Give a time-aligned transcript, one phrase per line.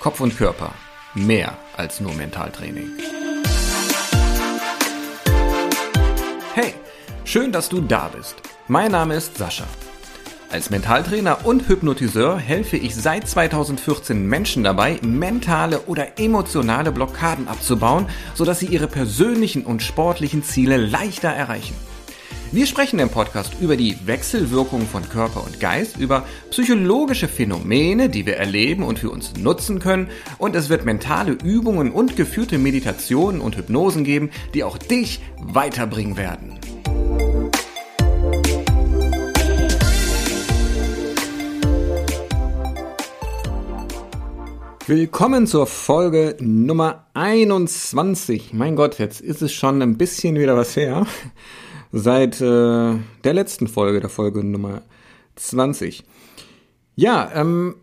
[0.00, 0.72] Kopf und Körper.
[1.14, 2.88] Mehr als nur Mentaltraining.
[6.54, 6.72] Hey,
[7.24, 8.36] schön, dass du da bist.
[8.66, 9.66] Mein Name ist Sascha.
[10.50, 18.06] Als Mentaltrainer und Hypnotiseur helfe ich seit 2014 Menschen dabei, mentale oder emotionale Blockaden abzubauen,
[18.34, 21.74] sodass sie ihre persönlichen und sportlichen Ziele leichter erreichen.
[22.52, 28.26] Wir sprechen im Podcast über die Wechselwirkung von Körper und Geist, über psychologische Phänomene, die
[28.26, 33.40] wir erleben und für uns nutzen können, und es wird mentale Übungen und geführte Meditationen
[33.40, 36.58] und Hypnosen geben, die auch dich weiterbringen werden.
[44.88, 48.52] Willkommen zur Folge Nummer 21.
[48.54, 51.06] Mein Gott, jetzt ist es schon ein bisschen wieder was her
[51.92, 52.94] seit äh,
[53.24, 54.82] der letzten Folge, der Folge Nummer
[55.36, 56.04] 20.
[56.96, 57.76] Ja, ähm,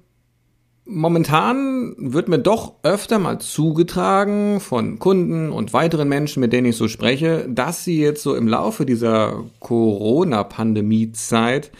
[0.85, 6.77] momentan wird mir doch öfter mal zugetragen von Kunden und weiteren Menschen, mit denen ich
[6.77, 11.71] so spreche, dass sie jetzt so im Laufe dieser Corona-Pandemie-Zeit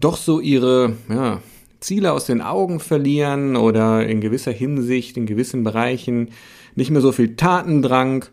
[0.00, 1.40] doch so ihre ja,
[1.80, 6.30] Ziele aus den Augen verlieren oder in gewisser Hinsicht, in gewissen Bereichen
[6.74, 8.26] nicht mehr so viel Tatendrang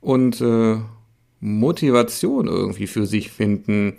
[0.00, 0.76] und äh,
[1.44, 3.96] Motivation irgendwie für sich finden.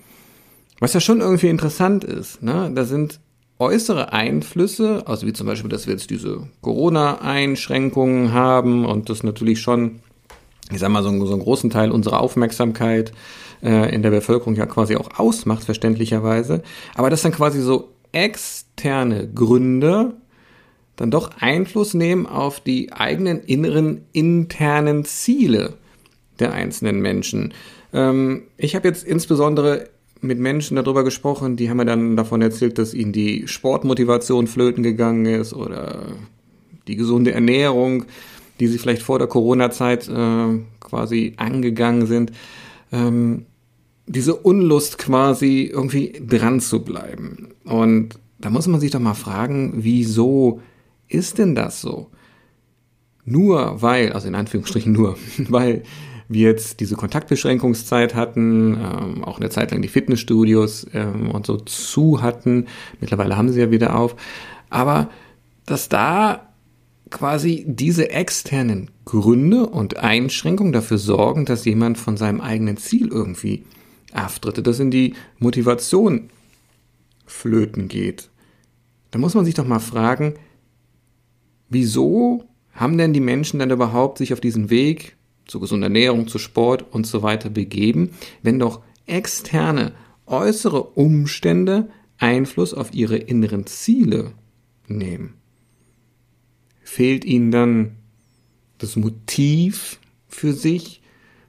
[0.79, 2.41] Was ja schon irgendwie interessant ist.
[2.41, 2.71] Ne?
[2.73, 3.19] Da sind
[3.59, 9.61] äußere Einflüsse, also wie zum Beispiel, dass wir jetzt diese Corona-Einschränkungen haben und das natürlich
[9.61, 9.99] schon,
[10.71, 13.13] ich sag mal, so, einen, so einen großen Teil unserer Aufmerksamkeit
[13.61, 16.63] äh, in der Bevölkerung ja quasi auch ausmacht, verständlicherweise.
[16.95, 20.15] Aber das dann quasi so externe Gründe
[20.95, 25.75] dann doch Einfluss nehmen auf die eigenen inneren internen Ziele
[26.39, 27.53] der einzelnen Menschen.
[27.93, 29.89] Ähm, ich habe jetzt insbesondere
[30.21, 34.83] mit Menschen darüber gesprochen, die haben mir dann davon erzählt, dass ihnen die Sportmotivation flöten
[34.83, 36.03] gegangen ist oder
[36.87, 38.05] die gesunde Ernährung,
[38.59, 42.31] die sie vielleicht vor der Corona-Zeit äh, quasi angegangen sind.
[42.91, 43.45] Ähm,
[44.07, 47.49] diese Unlust quasi irgendwie dran zu bleiben.
[47.63, 50.61] Und da muss man sich doch mal fragen, wieso
[51.07, 52.11] ist denn das so?
[53.25, 55.17] Nur weil, also in Anführungsstrichen nur,
[55.49, 55.83] weil
[56.27, 61.57] wir jetzt diese Kontaktbeschränkungszeit hatten, ähm, auch eine Zeit lang die Fitnessstudios ähm, und so
[61.57, 62.67] zu hatten.
[62.99, 64.15] Mittlerweile haben sie ja wieder auf.
[64.69, 65.09] Aber
[65.65, 66.53] dass da
[67.09, 73.63] quasi diese externen Gründe und Einschränkungen dafür sorgen, dass jemand von seinem eigenen Ziel irgendwie
[74.11, 76.29] abtritt, dass in die Motivation
[77.25, 78.29] flöten geht.
[79.11, 80.33] Da muss man sich doch mal fragen,
[81.69, 82.43] wieso
[82.73, 85.15] haben denn die Menschen dann überhaupt sich auf diesen Weg
[85.47, 88.11] zu gesunder Ernährung, zu Sport und so weiter begeben,
[88.41, 89.93] wenn doch externe,
[90.25, 94.31] äußere Umstände Einfluss auf ihre inneren Ziele
[94.87, 95.35] nehmen.
[96.81, 97.95] Fehlt ihnen dann
[98.77, 101.01] das Motiv für sich,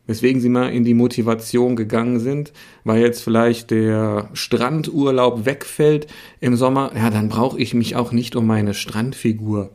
[0.07, 2.53] weswegen sie mal in die Motivation gegangen sind,
[2.85, 6.07] weil jetzt vielleicht der Strandurlaub wegfällt
[6.41, 9.71] im Sommer, ja, dann brauche ich mich auch nicht um meine Strandfigur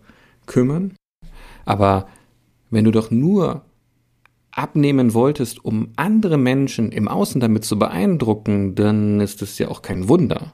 [0.46, 0.94] kümmern.
[1.66, 2.08] Aber
[2.70, 3.66] wenn du doch nur
[4.52, 9.82] abnehmen wolltest, um andere Menschen im Außen damit zu beeindrucken, dann ist es ja auch
[9.82, 10.54] kein Wunder,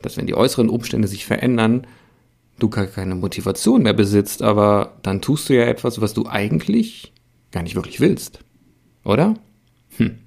[0.00, 1.86] dass wenn die äußeren Umstände sich verändern,
[2.58, 7.12] du gar keine Motivation mehr besitzt, aber dann tust du ja etwas, was du eigentlich
[7.50, 8.40] gar nicht wirklich willst.
[9.04, 9.34] Oder?
[9.96, 10.18] Hm.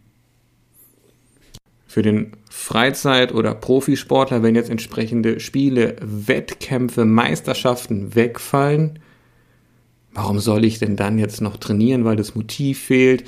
[1.87, 8.99] Für den Freizeit- oder Profisportler, wenn jetzt entsprechende Spiele, Wettkämpfe, Meisterschaften wegfallen,
[10.17, 13.25] Warum soll ich denn dann jetzt noch trainieren, weil das Motiv fehlt,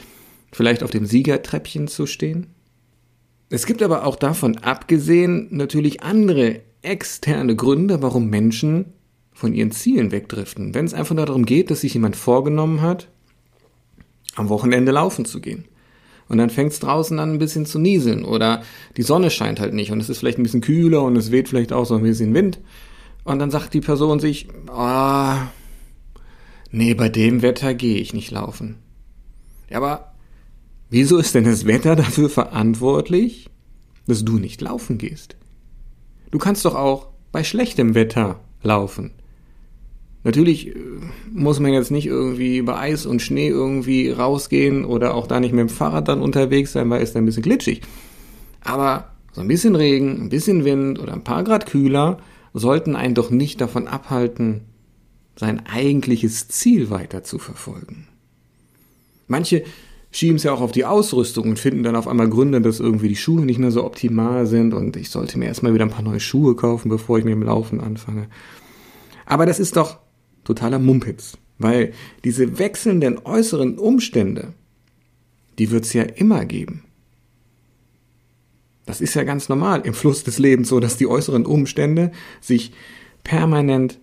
[0.52, 2.48] vielleicht auf dem Siegertreppchen zu stehen?
[3.52, 8.86] Es gibt aber auch davon abgesehen natürlich andere externe Gründe, warum Menschen
[9.34, 10.74] von ihren Zielen wegdriften.
[10.74, 13.08] Wenn es einfach darum geht, dass sich jemand vorgenommen hat,
[14.36, 15.66] am Wochenende laufen zu gehen.
[16.28, 18.64] Und dann fängt es draußen an ein bisschen zu nieseln oder
[18.98, 21.50] die Sonne scheint halt nicht und es ist vielleicht ein bisschen kühler und es weht
[21.50, 22.60] vielleicht auch so ein bisschen Wind.
[23.26, 25.48] Und dann sagt die Person sich, ah, oh,
[26.72, 28.78] nee, bei dem Wetter gehe ich nicht laufen.
[29.70, 30.14] Ja, aber
[30.90, 33.50] wieso ist denn das Wetter dafür verantwortlich,
[34.08, 35.36] dass du nicht laufen gehst?
[36.32, 39.12] Du kannst doch auch bei schlechtem Wetter laufen.
[40.24, 40.76] Natürlich äh,
[41.32, 45.54] muss man jetzt nicht irgendwie bei Eis und Schnee irgendwie rausgehen oder auch da nicht
[45.54, 47.82] mit dem Fahrrad dann unterwegs sein, weil es dann ein bisschen glitschig.
[48.62, 52.18] Aber so ein bisschen Regen, ein bisschen Wind oder ein paar Grad kühler
[52.54, 54.62] sollten einen doch nicht davon abhalten,
[55.40, 58.10] sein eigentliches Ziel weiter zu verfolgen.
[59.30, 59.64] Manche
[60.12, 63.08] schieben es ja auch auf die Ausrüstung und finden dann auf einmal Gründe, dass irgendwie
[63.08, 66.04] die Schuhe nicht mehr so optimal sind und ich sollte mir erstmal wieder ein paar
[66.04, 68.28] neue Schuhe kaufen, bevor ich mit dem Laufen anfange.
[69.26, 70.00] Aber das ist doch
[70.44, 71.38] totaler Mumpitz.
[71.58, 71.94] Weil
[72.26, 74.54] diese wechselnden äußeren Umstände,
[75.58, 76.84] die wird es ja immer geben.
[78.86, 82.74] Das ist ja ganz normal im Fluss des Lebens so, dass die äußeren Umstände sich
[83.24, 84.00] permanent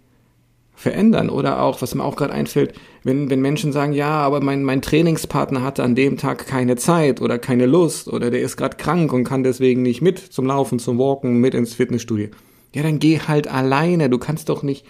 [0.76, 1.30] verändern.
[1.30, 4.82] Oder auch, was mir auch gerade einfällt, wenn, wenn Menschen sagen, ja, aber mein, mein
[4.82, 9.12] Trainingspartner hatte an dem Tag keine Zeit oder keine Lust oder der ist gerade krank
[9.12, 12.28] und kann deswegen nicht mit zum Laufen, zum Walken, mit ins Fitnessstudio.
[12.74, 14.10] Ja, dann geh halt alleine.
[14.10, 14.84] Du kannst doch nicht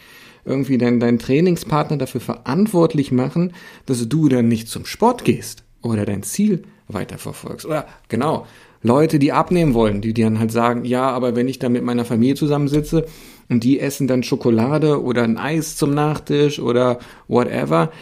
[0.44, 3.52] irgendwie deinen, deinen Trainingspartner dafür verantwortlich machen,
[3.86, 7.66] dass du dann nicht zum Sport gehst oder dein Ziel weiterverfolgst.
[7.66, 8.46] Oder genau,
[8.82, 11.82] Leute, die abnehmen wollen, die, die dann halt sagen, ja, aber wenn ich dann mit
[11.82, 13.06] meiner Familie zusammensitze
[13.48, 16.98] und die essen dann Schokolade oder ein Eis zum Nachtisch oder
[17.28, 17.92] whatever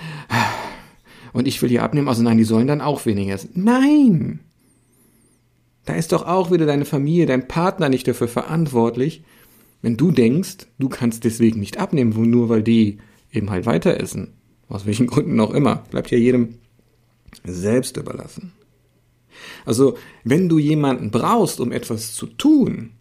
[1.35, 3.51] und ich will die abnehmen, also nein, die sollen dann auch weniger essen.
[3.55, 4.41] Nein!
[5.85, 9.25] Da ist doch auch wieder deine Familie, dein Partner nicht dafür verantwortlich,
[9.83, 12.99] wenn du denkst, du kannst deswegen nicht abnehmen, nur weil die
[13.33, 14.33] eben halt weiter essen.
[14.69, 15.85] Aus welchen Gründen auch immer.
[15.91, 16.55] Bleibt ja jedem
[17.45, 18.53] selbst überlassen.
[19.67, 22.93] Also, wenn du jemanden brauchst, um etwas zu tun,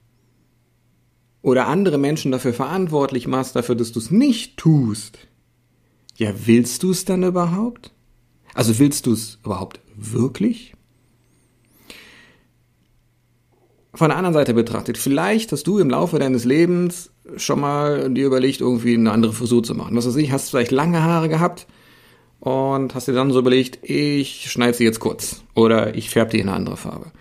[1.44, 5.20] oder andere Menschen dafür verantwortlich machst, dafür, dass du es nicht tust,
[6.16, 7.92] ja, willst du es dann überhaupt?
[8.56, 10.74] Also willst du es überhaupt wirklich?
[13.94, 18.26] Von der anderen Seite betrachtet, vielleicht hast du im Laufe deines Lebens schon mal dir
[18.26, 19.96] überlegt, irgendwie eine andere Frisur zu machen.
[19.96, 21.68] Was weiß ich, hast vielleicht lange Haare gehabt
[22.40, 26.40] und hast dir dann so überlegt, ich schneide sie jetzt kurz oder ich färbe die
[26.40, 27.12] in eine andere Farbe.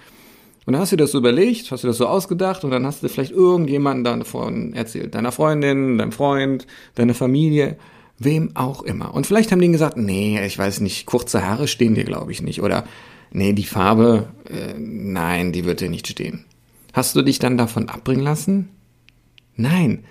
[0.64, 2.86] Und dann hast du dir das so überlegt, hast du das so ausgedacht und dann
[2.86, 5.14] hast du vielleicht irgendjemanden davon erzählt.
[5.14, 7.76] Deiner Freundin, deinem Freund, deiner Familie,
[8.18, 9.12] wem auch immer.
[9.14, 12.42] Und vielleicht haben die gesagt, nee, ich weiß nicht, kurze Haare stehen dir, glaube ich,
[12.42, 12.62] nicht.
[12.62, 12.84] Oder
[13.32, 16.44] nee, die Farbe, äh, nein, die wird dir nicht stehen.
[16.92, 18.68] Hast du dich dann davon abbringen lassen?
[19.56, 20.04] Nein.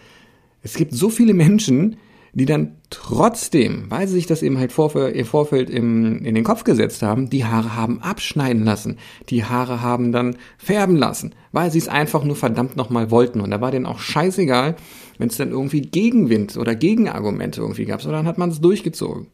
[0.63, 1.97] Es gibt so viele Menschen,
[2.33, 6.63] die dann trotzdem, weil sie sich das eben halt im Vorfeld im, in den Kopf
[6.63, 8.97] gesetzt haben, die Haare haben abschneiden lassen,
[9.29, 13.41] die Haare haben dann färben lassen, weil sie es einfach nur verdammt nochmal wollten.
[13.41, 14.75] Und da war denen auch scheißegal,
[15.17, 19.27] wenn es dann irgendwie Gegenwind oder Gegenargumente irgendwie gab, sondern hat man es durchgezogen.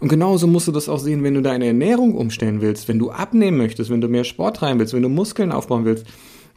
[0.00, 3.10] Und genauso musst du das auch sehen, wenn du deine Ernährung umstellen willst, wenn du
[3.10, 6.06] abnehmen möchtest, wenn du mehr Sport treiben willst, wenn du Muskeln aufbauen willst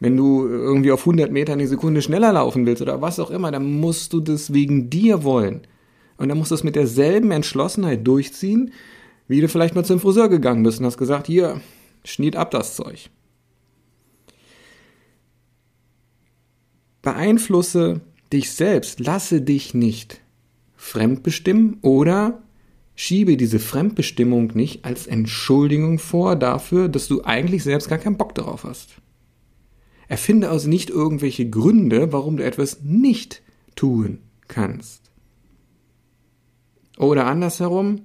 [0.00, 3.52] wenn du irgendwie auf 100 Meter eine Sekunde schneller laufen willst oder was auch immer,
[3.52, 5.66] dann musst du das wegen dir wollen.
[6.16, 8.72] Und dann musst du es mit derselben Entschlossenheit durchziehen,
[9.28, 11.60] wie du vielleicht mal zum Friseur gegangen bist und hast gesagt, hier,
[12.04, 13.10] schniet ab das Zeug.
[17.02, 18.00] Beeinflusse
[18.32, 20.20] dich selbst, lasse dich nicht
[20.76, 22.42] fremdbestimmen oder
[22.94, 28.34] schiebe diese Fremdbestimmung nicht als Entschuldigung vor dafür, dass du eigentlich selbst gar keinen Bock
[28.34, 28.96] darauf hast.
[30.10, 33.42] Erfinde also nicht irgendwelche Gründe, warum du etwas nicht
[33.76, 34.18] tun
[34.48, 35.12] kannst.
[36.98, 38.00] Oder andersherum,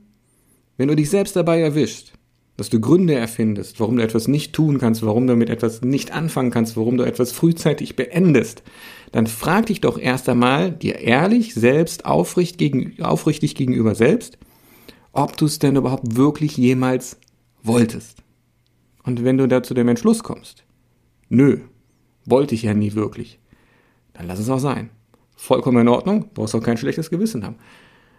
[0.77, 2.13] wenn du dich selbst dabei erwischt,
[2.57, 6.11] dass du Gründe erfindest, warum du etwas nicht tun kannst, warum du mit etwas nicht
[6.11, 8.61] anfangen kannst, warum du etwas frühzeitig beendest,
[9.11, 14.37] dann frag dich doch erst einmal dir ehrlich selbst, aufrichtig, gegen, aufrichtig gegenüber selbst,
[15.11, 17.17] ob du es denn überhaupt wirklich jemals
[17.63, 18.19] wolltest.
[19.01, 20.65] Und wenn du da zu dem Entschluss kommst,
[21.29, 21.61] nö,
[22.25, 23.39] wollte ich ja nie wirklich.
[24.13, 24.89] Dann lass es auch sein.
[25.35, 27.57] Vollkommen in Ordnung, brauchst auch kein schlechtes Gewissen haben.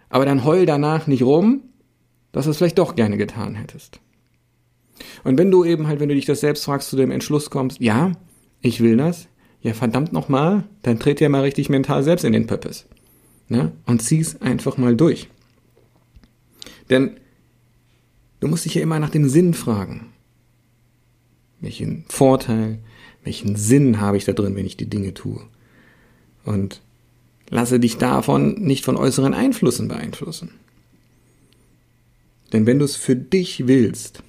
[0.09, 1.63] Aber dann heul danach nicht rum,
[2.31, 3.99] dass du es vielleicht doch gerne getan hättest.
[5.23, 7.79] Und wenn du eben halt, wenn du dich das selbst fragst, zu dem Entschluss kommst,
[7.81, 8.13] ja,
[8.61, 9.27] ich will das,
[9.61, 12.85] ja verdammt nochmal, dann tritt ja mal richtig mental selbst in den Pöppes.
[13.49, 13.71] Ne?
[13.85, 15.29] Und zieh's einfach mal durch.
[16.89, 17.17] Denn
[18.39, 20.13] du musst dich ja immer nach dem Sinn fragen.
[21.67, 22.79] Welchen Vorteil,
[23.25, 25.41] welchen Sinn habe ich da drin, wenn ich die Dinge tue?
[26.45, 26.81] Und
[27.49, 30.51] lasse dich davon nicht von äußeren Einflüssen beeinflussen.
[32.53, 34.23] Denn wenn du es für dich willst,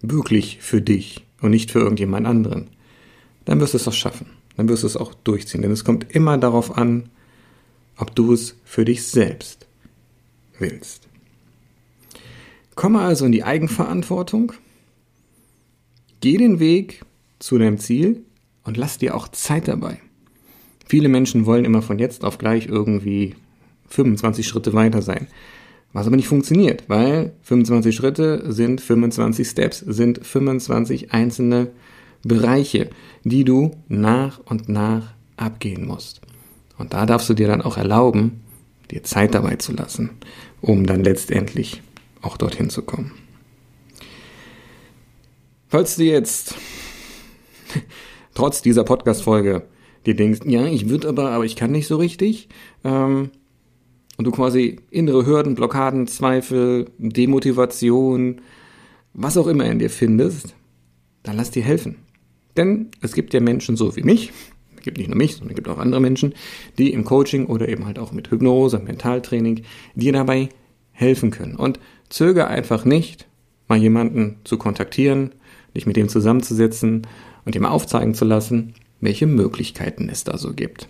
[0.00, 2.68] wirklich für dich und nicht für irgendjemand anderen,
[3.46, 4.26] dann wirst du es auch schaffen.
[4.56, 5.62] Dann wirst du es auch durchziehen.
[5.62, 7.08] Denn es kommt immer darauf an,
[7.96, 9.66] ob du es für dich selbst
[10.60, 11.08] willst.
[12.76, 14.52] Komme also in die Eigenverantwortung.
[16.24, 17.02] Geh den Weg,
[17.38, 18.24] zu deinem Ziel
[18.62, 20.00] und lass dir auch Zeit dabei.
[20.86, 23.34] Viele Menschen wollen immer von jetzt auf gleich irgendwie
[23.88, 25.26] 25 Schritte weiter sein.
[25.92, 31.72] Was aber nicht funktioniert, weil 25 Schritte sind 25 Steps, sind 25 einzelne
[32.22, 32.88] Bereiche,
[33.24, 36.22] die du nach und nach abgehen musst.
[36.78, 38.40] Und da darfst du dir dann auch erlauben,
[38.90, 40.08] dir Zeit dabei zu lassen,
[40.62, 41.82] um dann letztendlich
[42.22, 43.12] auch dorthin zu kommen.
[45.74, 46.54] Falls du jetzt
[48.34, 49.64] trotz dieser Podcast-Folge
[50.06, 52.48] dir denkst, ja, ich würde aber, aber ich kann nicht so richtig,
[52.84, 53.32] ähm,
[54.16, 58.40] und du quasi innere Hürden, Blockaden, Zweifel, Demotivation,
[59.14, 60.54] was auch immer in dir findest,
[61.24, 61.96] dann lass dir helfen.
[62.56, 64.32] Denn es gibt ja Menschen so wie mich,
[64.76, 66.34] es gibt nicht nur mich, sondern es gibt auch andere Menschen,
[66.78, 69.64] die im Coaching oder eben halt auch mit Hypnose, Mentaltraining,
[69.96, 70.50] dir dabei
[70.92, 71.56] helfen können.
[71.56, 73.26] Und zöger einfach nicht,
[73.66, 75.32] mal jemanden zu kontaktieren,
[75.74, 77.06] dich mit dem zusammenzusetzen
[77.44, 80.88] und ihm aufzeigen zu lassen, welche Möglichkeiten es da so gibt.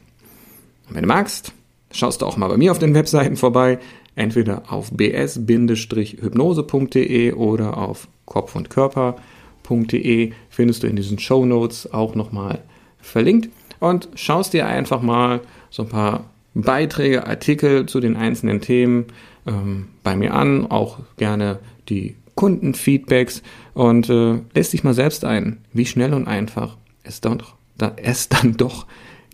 [0.88, 1.52] Und wenn du magst,
[1.90, 3.80] schaust du auch mal bei mir auf den Webseiten vorbei,
[4.14, 12.14] entweder auf bs-hypnose.de oder auf kopf und körper.de findest du in diesen Show Notes auch
[12.14, 12.60] nochmal
[13.00, 13.50] verlinkt.
[13.80, 19.06] Und schaust dir einfach mal so ein paar Beiträge, Artikel zu den einzelnen Themen
[19.46, 23.42] ähm, bei mir an, auch gerne die Kundenfeedbacks
[23.74, 28.28] und äh, lässt dich mal selbst ein, wie schnell und einfach es, doch, da, es
[28.28, 28.86] dann doch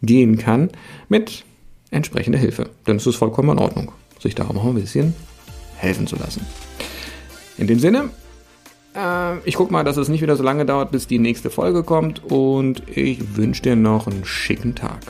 [0.03, 0.71] gehen kann
[1.09, 1.45] mit
[1.91, 2.71] entsprechender Hilfe.
[2.87, 5.15] Denn es ist vollkommen in Ordnung, sich da auch ein bisschen
[5.77, 6.45] helfen zu lassen.
[7.59, 8.11] In dem Sinne,
[8.95, 11.83] äh, ich gucke mal, dass es nicht wieder so lange dauert, bis die nächste Folge
[11.83, 15.01] kommt und ich wünsche dir noch einen schicken Tag.